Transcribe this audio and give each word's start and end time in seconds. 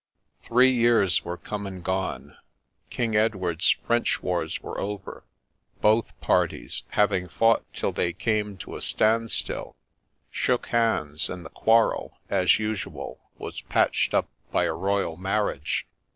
Three 0.41 0.71
years 0.71 1.23
were 1.23 1.37
come 1.37 1.67
and 1.67 1.83
gone. 1.83 2.35
King 2.89 3.15
Edward's 3.15 3.69
French 3.85 4.23
wars 4.23 4.59
were 4.59 4.79
over; 4.79 5.25
both 5.79 6.19
parties, 6.19 6.81
having 6.97 7.27
fought 7.29 7.63
till 7.71 7.91
they 7.91 8.11
came 8.11 8.57
to 8.57 8.75
a 8.75 8.81
standstill, 8.81 9.75
shook 10.31 10.65
hands, 10.69 11.29
and 11.29 11.45
the 11.45 11.49
quarrel, 11.51 12.17
as 12.31 12.57
usual, 12.57 13.19
was 13.37 13.61
patched 13.61 14.15
up 14.15 14.27
by 14.51 14.63
a 14.63 14.73
royal 14.73 15.17
marriage. 15.17 15.85